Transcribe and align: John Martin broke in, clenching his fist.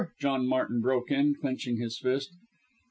John 0.19 0.47
Martin 0.47 0.81
broke 0.81 1.11
in, 1.11 1.35
clenching 1.39 1.77
his 1.77 1.99
fist. 1.99 2.35